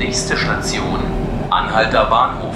Nächste 0.00 0.34
Station, 0.34 0.98
Anhalter 1.50 2.06
Bahnhof. 2.06 2.54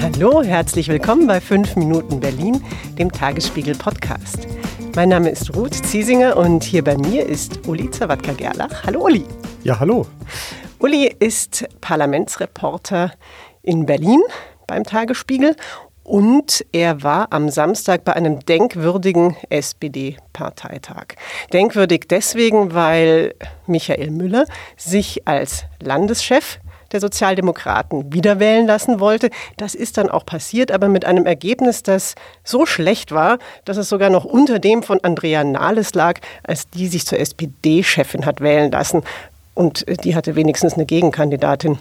Hallo, 0.00 0.42
herzlich 0.42 0.88
willkommen 0.88 1.26
bei 1.26 1.42
5 1.42 1.76
Minuten 1.76 2.20
Berlin, 2.20 2.64
dem 2.98 3.12
Tagesspiegel 3.12 3.74
Podcast. 3.74 4.48
Mein 4.96 5.10
Name 5.10 5.28
ist 5.28 5.54
Ruth 5.54 5.74
Ziesinger 5.74 6.38
und 6.38 6.64
hier 6.64 6.82
bei 6.82 6.96
mir 6.96 7.26
ist 7.26 7.68
Uli 7.68 7.90
Zawadka-Gerlach. 7.90 8.84
Hallo 8.86 9.04
Uli. 9.04 9.26
Ja, 9.64 9.78
hallo. 9.78 10.06
Uli 10.78 11.14
ist 11.18 11.68
Parlamentsreporter 11.82 13.12
in 13.60 13.84
Berlin 13.84 14.22
beim 14.66 14.82
Tagesspiegel 14.82 15.56
und 16.08 16.64
er 16.72 17.02
war 17.02 17.28
am 17.30 17.50
Samstag 17.50 18.02
bei 18.04 18.14
einem 18.14 18.40
denkwürdigen 18.40 19.36
SPD-Parteitag. 19.50 21.08
Denkwürdig 21.52 22.06
deswegen, 22.08 22.72
weil 22.72 23.34
Michael 23.66 24.10
Müller 24.10 24.46
sich 24.78 25.28
als 25.28 25.66
Landeschef 25.80 26.60
der 26.92 27.00
Sozialdemokraten 27.00 28.14
wiederwählen 28.14 28.66
lassen 28.66 29.00
wollte. 29.00 29.28
Das 29.58 29.74
ist 29.74 29.98
dann 29.98 30.08
auch 30.08 30.24
passiert, 30.24 30.72
aber 30.72 30.88
mit 30.88 31.04
einem 31.04 31.26
Ergebnis, 31.26 31.82
das 31.82 32.14
so 32.42 32.64
schlecht 32.64 33.12
war, 33.12 33.38
dass 33.66 33.76
es 33.76 33.90
sogar 33.90 34.08
noch 34.08 34.24
unter 34.24 34.58
dem 34.58 34.82
von 34.82 35.00
Andrea 35.04 35.44
Nahles 35.44 35.92
lag, 35.92 36.20
als 36.42 36.70
die 36.70 36.86
sich 36.86 37.06
zur 37.06 37.20
SPD-Chefin 37.20 38.24
hat 38.24 38.40
wählen 38.40 38.72
lassen. 38.72 39.02
Und 39.52 39.84
die 40.04 40.14
hatte 40.14 40.36
wenigstens 40.36 40.74
eine 40.74 40.86
Gegenkandidatin. 40.86 41.78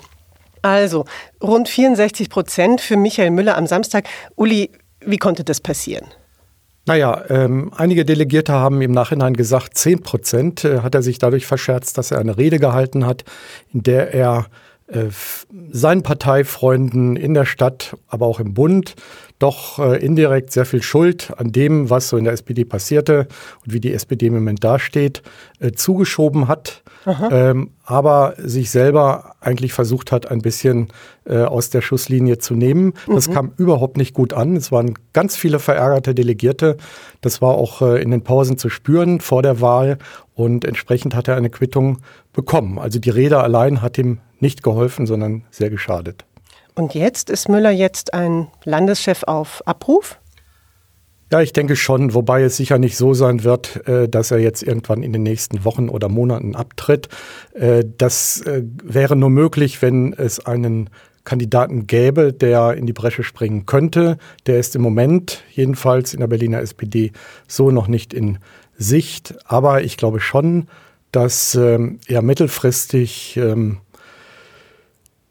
Also 0.62 1.06
rund 1.42 1.70
64 1.70 2.30
Prozent 2.30 2.82
für 2.82 2.98
Michael 2.98 3.32
Müller 3.32 3.58
am 3.58 3.68
Samstag. 3.68 4.06
Uli, 4.36 4.72
wie 5.02 5.18
konnte 5.18 5.44
das 5.44 5.62
passieren? 5.62 6.08
Naja, 6.86 7.26
ähm, 7.30 7.72
einige 7.76 8.06
Delegierte 8.06 8.54
haben 8.54 8.82
im 8.82 8.92
Nachhinein 8.92 9.34
gesagt, 9.34 9.78
10 9.78 10.04
Prozent 10.04 10.64
äh, 10.64 10.80
hat 10.80 10.96
er 10.96 11.02
sich 11.02 11.20
dadurch 11.20 11.46
verscherzt, 11.46 11.98
dass 11.98 12.12
er 12.12 12.20
eine 12.20 12.38
Rede 12.38 12.60
gehalten 12.60 13.06
hat, 13.06 13.26
in 13.74 13.84
der 13.84 14.14
er 14.14 14.48
äh, 14.88 15.08
seinen 15.70 16.02
Parteifreunden 16.02 17.18
in 17.18 17.34
der 17.34 17.44
Stadt, 17.44 17.98
aber 18.08 18.26
auch 18.26 18.40
im 18.40 18.54
Bund 18.54 18.96
doch 19.40 19.78
äh, 19.78 20.04
indirekt 20.04 20.52
sehr 20.52 20.66
viel 20.66 20.82
Schuld 20.82 21.32
an 21.38 21.52
dem, 21.52 21.90
was 21.90 22.10
so 22.10 22.18
in 22.18 22.24
der 22.24 22.34
SPD 22.34 22.66
passierte 22.66 23.28
und 23.66 23.74
wie 23.74 23.80
die 23.80 23.94
SPD 23.94 24.28
im 24.28 24.34
Moment 24.34 24.64
dasteht, 24.64 25.22
äh, 25.60 25.72
zugeschoben 25.72 26.48
hat, 26.48 26.82
ähm, 27.32 27.70
aber 27.86 28.34
sich 28.38 28.72
selber 28.72 29.36
eigentlich 29.40 29.74
versucht 29.74 30.12
hat, 30.12 30.30
ein 30.30 30.42
bisschen 30.42 30.88
äh, 31.26 31.44
aus 31.44 31.70
der 31.70 31.82
Schusslinie 31.82 32.40
zu 32.40 32.56
nehmen. 32.56 32.94
Das 33.08 33.30
mhm. 33.30 33.34
kam 33.34 33.52
überhaupt 33.58 33.98
nicht 33.98 34.14
gut 34.14 34.34
an. 34.34 34.56
Es 34.56 34.72
waren 34.72 34.96
ganz 35.14 35.38
viele 35.38 35.60
verärgerte 35.60 36.16
Delegierte. 36.16 36.78
Das 37.22 37.42
war 37.42 37.56
auch 37.56 37.82
äh, 37.82 38.02
in 38.02 38.12
den 38.12 38.24
Pausen 38.24 38.58
zu 38.58 38.70
spüren 38.70 39.22
vor 39.22 39.44
der 39.44 39.62
Wahl 39.62 40.00
und 40.34 40.66
entsprechend 40.66 41.16
hat 41.16 41.28
er 41.28 41.36
eine 41.36 41.50
Quittung 41.50 42.00
bekommen. 42.34 42.80
Also 42.80 43.00
die 43.00 43.10
Rede 43.10 43.40
allein 43.40 43.82
hat 43.82 43.98
ihm 43.98 44.20
nicht 44.40 44.64
geholfen, 44.64 45.06
sondern 45.06 45.44
sehr 45.52 45.70
geschadet. 45.70 46.26
Und 46.78 46.94
jetzt 46.94 47.32
ist 47.32 47.50
Müller 47.50 47.72
jetzt 47.72 48.14
ein 48.14 48.50
Landeschef 48.64 49.24
auf 49.24 49.64
Abruf? 49.66 50.20
Ja, 51.32 51.42
ich 51.42 51.52
denke 51.52 51.76
schon, 51.76 52.14
wobei 52.14 52.44
es 52.44 52.56
sicher 52.56 52.78
nicht 52.78 52.98
so 52.98 53.16
sein 53.16 53.44
wird, 53.44 53.88
äh, 53.88 54.08
dass 54.08 54.30
er 54.30 54.38
jetzt 54.38 54.62
irgendwann 54.62 55.02
in 55.02 55.12
den 55.12 55.24
nächsten 55.24 55.66
Wochen 55.66 55.90
oder 55.90 56.08
Monaten 56.08 56.56
abtritt. 56.56 57.10
Äh, 57.56 57.84
das 57.98 58.42
äh, 58.42 58.62
wäre 58.84 59.16
nur 59.16 59.32
möglich, 59.32 59.82
wenn 59.82 60.14
es 60.14 60.46
einen 60.46 60.92
Kandidaten 61.24 61.88
gäbe, 61.88 62.32
der 62.32 62.76
in 62.76 62.86
die 62.86 62.94
Bresche 62.94 63.24
springen 63.24 63.66
könnte. 63.66 64.20
Der 64.46 64.60
ist 64.60 64.76
im 64.76 64.84
Moment 64.84 65.44
jedenfalls 65.52 66.14
in 66.14 66.20
der 66.20 66.28
Berliner 66.28 66.62
SPD 66.62 67.12
so 67.48 67.72
noch 67.72 67.88
nicht 67.88 68.14
in 68.14 68.38
Sicht. 68.78 69.34
Aber 69.46 69.82
ich 69.82 69.98
glaube 69.98 70.20
schon, 70.20 70.68
dass 71.12 71.56
ähm, 71.56 72.00
er 72.06 72.22
mittelfristig 72.22 73.36
ähm, 73.38 73.80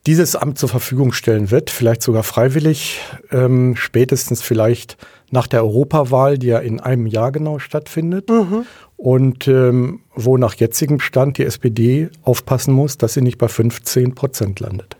dieses 0.06 0.36
Amt 0.36 0.58
zur 0.58 0.68
Verfügung 0.68 1.12
stellen 1.12 1.50
wird, 1.50 1.70
vielleicht 1.70 2.02
sogar 2.02 2.22
freiwillig, 2.22 3.00
ähm, 3.32 3.74
spätestens 3.76 4.40
vielleicht 4.40 4.96
nach 5.30 5.48
der 5.48 5.64
Europawahl, 5.64 6.38
die 6.38 6.46
ja 6.46 6.58
in 6.60 6.80
einem 6.80 7.06
Jahr 7.06 7.32
genau 7.32 7.58
stattfindet. 7.58 8.30
Mhm. 8.30 8.64
Und 8.96 9.46
ähm, 9.48 10.00
wo 10.14 10.38
nach 10.38 10.54
jetzigem 10.54 11.00
Stand 11.00 11.36
die 11.36 11.44
SPD 11.44 12.08
aufpassen 12.22 12.72
muss, 12.72 12.96
dass 12.96 13.14
sie 13.14 13.20
nicht 13.20 13.36
bei 13.36 13.48
15 13.48 14.14
Prozent 14.14 14.60
landet. 14.60 14.96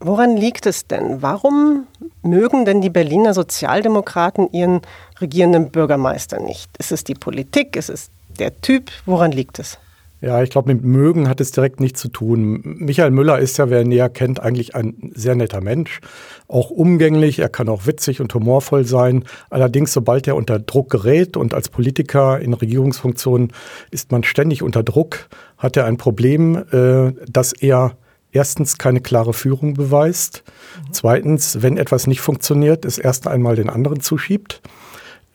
Woran 0.00 0.36
liegt 0.36 0.66
es 0.66 0.86
denn? 0.86 1.22
Warum 1.22 1.86
mögen 2.22 2.64
denn 2.64 2.80
die 2.80 2.90
Berliner 2.90 3.34
Sozialdemokraten 3.34 4.50
ihren 4.52 4.80
regierenden 5.20 5.70
Bürgermeister 5.70 6.40
nicht? 6.40 6.70
Ist 6.78 6.92
es 6.92 7.04
die 7.04 7.14
Politik? 7.14 7.76
Ist 7.76 7.90
es 7.90 8.10
der 8.38 8.60
Typ? 8.60 8.90
Woran 9.06 9.32
liegt 9.32 9.58
es? 9.58 9.78
Ja, 10.20 10.42
ich 10.42 10.50
glaube, 10.50 10.74
mit 10.74 10.84
mögen 10.84 11.28
hat 11.28 11.40
es 11.40 11.52
direkt 11.52 11.78
nichts 11.78 12.00
zu 12.00 12.08
tun. 12.08 12.60
Michael 12.64 13.12
Müller 13.12 13.38
ist 13.38 13.56
ja, 13.56 13.70
wer 13.70 13.82
ihn 13.82 13.88
näher 13.88 14.08
kennt, 14.08 14.40
eigentlich 14.40 14.74
ein 14.74 15.12
sehr 15.14 15.36
netter 15.36 15.60
Mensch. 15.60 16.00
Auch 16.48 16.70
umgänglich, 16.70 17.38
er 17.38 17.48
kann 17.48 17.68
auch 17.68 17.86
witzig 17.86 18.20
und 18.20 18.34
humorvoll 18.34 18.84
sein. 18.84 19.24
Allerdings, 19.48 19.92
sobald 19.92 20.26
er 20.26 20.34
unter 20.34 20.58
Druck 20.58 20.90
gerät 20.90 21.36
und 21.36 21.54
als 21.54 21.68
Politiker 21.68 22.40
in 22.40 22.52
Regierungsfunktionen 22.52 23.52
ist 23.92 24.10
man 24.10 24.24
ständig 24.24 24.62
unter 24.62 24.82
Druck, 24.82 25.28
hat 25.56 25.76
er 25.76 25.84
ein 25.84 25.98
Problem, 25.98 26.64
äh, 26.72 27.12
dass 27.30 27.52
er 27.52 27.96
erstens 28.32 28.76
keine 28.76 29.00
klare 29.00 29.32
Führung 29.32 29.74
beweist. 29.74 30.42
Mhm. 30.44 30.92
Zweitens, 30.92 31.62
wenn 31.62 31.76
etwas 31.76 32.08
nicht 32.08 32.20
funktioniert, 32.20 32.84
es 32.84 32.98
erst 32.98 33.28
einmal 33.28 33.54
den 33.54 33.70
anderen 33.70 34.00
zuschiebt 34.00 34.62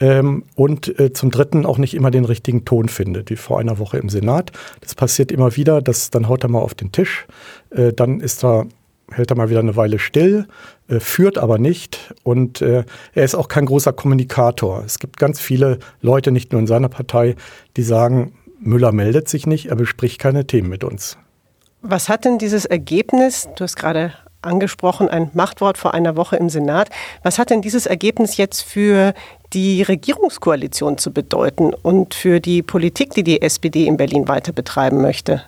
ähm, 0.04 0.44
und 0.56 1.00
äh, 1.00 1.14
zum 1.14 1.32
Dritten 1.32 1.66
auch 1.66 1.78
nicht 1.78 1.94
immer 1.94 2.12
den 2.12 2.26
richtigen 2.26 2.66
Ton 2.66 2.90
findet, 2.90 3.30
wie 3.30 3.38
vor 3.38 3.60
einer 3.62 3.80
Woche 3.80 3.98
im 3.98 4.10
Senat. 4.10 4.52
Das 4.82 4.96
passiert 4.96 5.32
immer 5.32 5.56
wieder, 5.56 5.82
dass 5.82 6.10
dann 6.10 6.28
haut 6.28 6.44
er 6.44 6.50
mal 6.50 6.60
auf 6.60 6.74
den 6.74 6.92
Tisch, 6.92 7.26
äh, 7.70 7.94
dann 7.94 8.20
ist 8.20 8.44
er 8.44 8.68
hält 9.12 9.32
er 9.32 9.38
mal 9.38 9.50
wieder 9.50 9.60
eine 9.60 9.76
Weile 9.76 10.00
still, 10.00 10.48
äh, 10.88 11.00
führt 11.00 11.38
aber 11.38 11.58
nicht 11.58 12.14
und 12.24 12.62
äh, 12.62 12.84
er 13.14 13.24
ist 13.24 13.36
auch 13.36 13.48
kein 13.48 13.66
großer 13.66 13.94
Kommunikator. 13.94 14.84
Es 14.86 15.00
gibt 15.00 15.18
ganz 15.18 15.40
viele 15.40 15.80
Leute, 16.02 16.32
nicht 16.32 16.52
nur 16.52 16.60
in 16.60 16.68
seiner 16.68 16.90
Partei, 16.90 17.36
die 17.78 17.84
sagen, 17.84 18.34
Müller 18.60 18.92
meldet 18.92 19.30
sich 19.30 19.46
nicht, 19.46 19.68
er 19.68 19.76
bespricht 19.76 20.20
keine 20.20 20.48
Themen 20.48 20.70
mit 20.70 20.84
uns. 20.84 21.18
Was 21.82 22.10
hat 22.10 22.26
denn 22.26 22.40
dieses 22.40 22.66
Ergebnis, 22.66 23.48
du 23.56 23.64
hast 23.66 23.76
gerade 23.76 24.14
angesprochen, 24.46 25.10
ein 25.10 25.30
Machtwort 25.34 25.78
vor 25.78 25.94
einer 25.94 26.16
Woche 26.16 26.36
im 26.36 26.50
Senat. 26.50 26.90
Was 27.24 27.40
hat 27.40 27.50
denn 27.50 27.62
dieses 27.62 27.86
Ergebnis 27.86 28.38
jetzt 28.38 28.62
für 28.62 29.14
die 29.54 29.84
Regierungskoalition 29.84 30.98
zu 30.98 31.12
bedeuten 31.12 31.74
und 31.74 32.14
für 32.14 32.40
die 32.40 32.64
Politik, 32.64 33.14
die 33.14 33.24
die 33.24 33.42
SPD 33.42 33.86
in 33.86 33.98
Berlin 33.98 34.28
weiter 34.28 34.52
betreiben 34.52 35.02
möchte? 35.02 35.44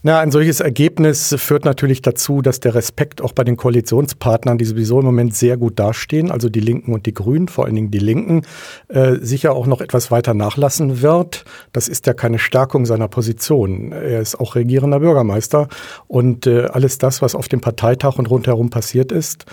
Na, 0.00 0.20
ein 0.20 0.30
solches 0.30 0.60
Ergebnis 0.60 1.34
führt 1.38 1.64
natürlich 1.64 2.02
dazu, 2.02 2.40
dass 2.40 2.60
der 2.60 2.76
Respekt 2.76 3.20
auch 3.20 3.32
bei 3.32 3.42
den 3.42 3.56
Koalitionspartnern, 3.56 4.56
die 4.56 4.64
sowieso 4.64 5.00
im 5.00 5.06
Moment 5.06 5.34
sehr 5.34 5.56
gut 5.56 5.76
dastehen, 5.76 6.30
also 6.30 6.48
die 6.48 6.60
Linken 6.60 6.92
und 6.94 7.06
die 7.06 7.14
Grünen, 7.14 7.48
vor 7.48 7.64
allen 7.64 7.74
Dingen 7.74 7.90
die 7.90 7.98
Linken, 7.98 8.42
äh, 8.86 9.16
sicher 9.20 9.54
auch 9.54 9.66
noch 9.66 9.80
etwas 9.80 10.12
weiter 10.12 10.34
nachlassen 10.34 11.02
wird. 11.02 11.44
Das 11.72 11.88
ist 11.88 12.06
ja 12.06 12.14
keine 12.14 12.38
Stärkung 12.38 12.86
seiner 12.86 13.08
Position. 13.08 13.90
Er 13.90 14.20
ist 14.20 14.38
auch 14.38 14.54
regierender 14.54 15.00
Bürgermeister 15.00 15.66
und 16.06 16.46
äh, 16.46 16.66
alles 16.66 16.98
das, 16.98 17.20
was 17.20 17.34
auf 17.34 17.48
dem 17.48 17.60
Parteitag 17.60 18.18
und 18.18 18.30
rundherum 18.30 18.70
passiert 18.70 19.10
ist, 19.10 19.46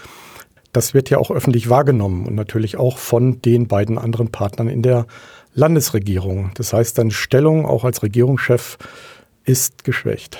das 0.73 0.93
wird 0.93 1.09
ja 1.09 1.17
auch 1.17 1.31
öffentlich 1.31 1.71
wahrgenommen 1.71 2.27
und 2.27 2.35
natürlich 2.35 2.77
auch 2.77 2.99
von 2.99 3.41
den 3.41 3.67
beiden 3.67 3.97
anderen 3.97 4.29
Partnern 4.29 4.67
in 4.67 4.83
der 4.83 5.07
Landesregierung. 5.55 6.51
Das 6.53 6.71
heißt, 6.73 6.97
seine 6.97 7.11
Stellung 7.11 7.65
auch 7.65 7.83
als 7.83 8.03
Regierungschef 8.03 8.77
ist 9.45 9.83
geschwächt. 9.83 10.37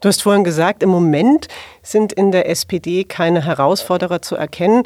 Du 0.00 0.08
hast 0.08 0.22
vorhin 0.22 0.44
gesagt, 0.44 0.82
im 0.82 0.88
Moment 0.88 1.48
sind 1.82 2.12
in 2.12 2.32
der 2.32 2.48
SPD 2.48 3.04
keine 3.04 3.44
Herausforderer 3.44 4.22
zu 4.22 4.34
erkennen. 4.34 4.84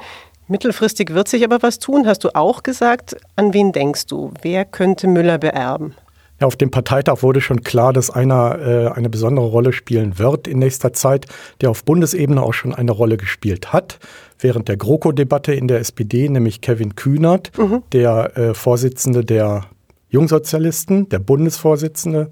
Mittelfristig 0.49 1.15
wird 1.15 1.29
sich 1.29 1.45
aber 1.45 1.63
was 1.63 1.79
tun, 1.79 2.07
hast 2.07 2.25
du 2.25 2.35
auch 2.35 2.63
gesagt. 2.63 3.17
An 3.37 3.55
wen 3.55 3.73
denkst 3.73 4.07
du? 4.07 4.33
Wer 4.43 4.65
könnte 4.65 5.07
Müller 5.07 5.39
beerben? 5.39 5.95
Ja, 6.41 6.49
auf 6.49 6.57
dem 6.57 6.73
Parteitag 6.73 7.23
wurde 7.23 7.41
schon 7.41 7.63
klar, 7.63 7.93
dass 7.93 8.11
einer 8.11 8.59
äh, 8.59 8.89
eine 8.89 9.09
besondere 9.09 9.47
Rolle 9.47 9.73
spielen 9.73 10.19
wird 10.19 10.49
in 10.49 10.59
nächster 10.59 10.93
Zeit, 10.93 11.27
der 11.61 11.71
auf 11.71 11.85
Bundesebene 11.85 12.43
auch 12.43 12.53
schon 12.53 12.75
eine 12.75 12.91
Rolle 12.91 13.17
gespielt 13.17 13.73
hat. 13.73 14.01
Während 14.41 14.69
der 14.69 14.77
GroKo-Debatte 14.77 15.55
in 15.55 15.69
der 15.69 15.79
SPD, 15.79 16.29
nämlich 16.29 16.61
Kevin 16.61 16.97
Kühnert, 16.97 17.57
mhm. 17.57 17.85
der 17.93 18.37
äh, 18.37 18.55
Vorsitzende 18.55 19.25
der 19.25 19.67
Jungsozialisten, 20.09 21.09
der 21.09 21.21
Bundesvorsitzende, 21.21 22.31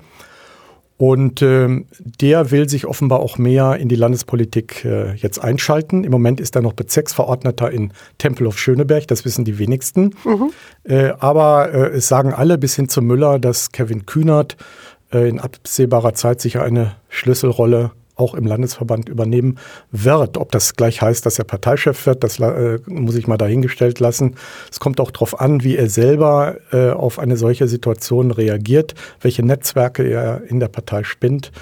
und 1.02 1.42
äh, 1.42 1.84
der 1.98 2.52
will 2.52 2.68
sich 2.68 2.86
offenbar 2.86 3.18
auch 3.18 3.36
mehr 3.36 3.74
in 3.74 3.88
die 3.88 3.96
Landespolitik 3.96 4.84
äh, 4.84 5.14
jetzt 5.14 5.42
einschalten. 5.42 6.04
Im 6.04 6.12
Moment 6.12 6.40
ist 6.40 6.54
er 6.54 6.62
noch 6.62 6.74
Bezirksverordneter 6.74 7.72
in 7.72 7.92
Tempelhof 8.18 8.56
Schöneberg, 8.56 9.08
das 9.08 9.24
wissen 9.24 9.44
die 9.44 9.58
wenigsten. 9.58 10.14
Mhm. 10.24 10.52
Äh, 10.84 11.10
aber 11.18 11.74
äh, 11.74 11.96
es 11.96 12.06
sagen 12.06 12.32
alle 12.32 12.56
bis 12.56 12.76
hin 12.76 12.88
zu 12.88 13.02
Müller, 13.02 13.40
dass 13.40 13.72
Kevin 13.72 14.06
Kühnert 14.06 14.56
äh, 15.12 15.28
in 15.28 15.40
absehbarer 15.40 16.14
Zeit 16.14 16.40
sicher 16.40 16.62
eine 16.62 16.94
Schlüsselrolle 17.08 17.90
auch 18.16 18.34
im 18.34 18.46
Landesverband 18.46 19.08
übernehmen 19.08 19.58
wird. 19.90 20.36
Ob 20.36 20.52
das 20.52 20.74
gleich 20.74 21.00
heißt, 21.00 21.24
dass 21.24 21.38
er 21.38 21.44
Parteichef 21.44 22.06
wird, 22.06 22.22
das 22.22 22.38
äh, 22.38 22.78
muss 22.86 23.16
ich 23.16 23.26
mal 23.26 23.38
dahingestellt 23.38 24.00
lassen. 24.00 24.36
Es 24.70 24.80
kommt 24.80 25.00
auch 25.00 25.10
darauf 25.10 25.40
an, 25.40 25.64
wie 25.64 25.76
er 25.76 25.88
selber 25.88 26.56
äh, 26.72 26.90
auf 26.90 27.18
eine 27.18 27.36
solche 27.36 27.68
Situation 27.68 28.30
reagiert, 28.30 28.94
welche 29.20 29.44
Netzwerke 29.44 30.02
er 30.02 30.42
in 30.44 30.60
der 30.60 30.68
Partei 30.68 31.04
spinnt. 31.04 31.52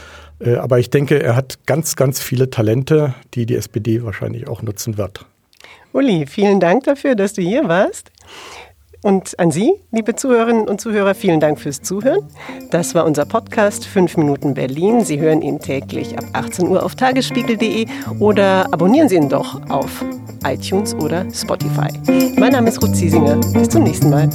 Äh, 0.41 0.57
aber 0.57 0.79
ich 0.79 0.91
denke, 0.91 1.23
er 1.23 1.37
hat 1.37 1.67
ganz, 1.67 1.97
ganz 1.97 2.21
viele 2.21 2.51
Talente, 2.51 3.15
die 3.35 3.47
die 3.47 3.57
SPD 3.57 4.03
wahrscheinlich 4.03 4.49
auch 4.49 4.63
nutzen 4.63 4.99
wird. 4.99 5.27
Uli, 5.93 6.27
vielen 6.27 6.61
Dank 6.61 6.85
dafür, 6.85 7.15
dass 7.15 7.33
du 7.33 7.43
hier 7.43 7.69
warst. 7.69 8.11
Und 9.03 9.39
an 9.39 9.51
Sie, 9.51 9.73
liebe 9.93 10.15
Zuhörerinnen 10.15 10.69
und 10.69 10.81
Zuhörer, 10.81 11.15
vielen 11.15 11.41
Dank 11.41 11.59
fürs 11.59 11.81
Zuhören. 11.81 12.21
Das 12.71 12.95
war 12.95 13.07
unser 13.07 13.25
Podcast 13.25 13.87
5 13.87 14.19
Minuten 14.19 14.55
Berlin. 14.55 15.05
Sie 15.05 15.19
hören 15.19 15.41
ihn 15.43 15.59
täglich 15.59 16.19
ab 16.19 16.25
18 16.35 16.69
Uhr 16.69 16.83
auf 16.83 16.95
tagesspiegel.de 16.95 17.87
oder 18.19 18.67
abonnieren 18.73 19.09
Sie 19.09 19.17
ihn 19.17 19.29
doch 19.29 19.61
auf 19.71 20.05
iTunes 20.47 20.95
oder 20.95 21.25
Spotify. 21.33 21.89
Mein 22.39 22.53
Name 22.53 22.69
ist 22.69 22.83
Ruth 22.83 22.95
Ziesinger. 22.95 23.37
Bis 23.55 23.71
zum 23.71 23.85
nächsten 23.85 24.11
Mal. 24.11 24.29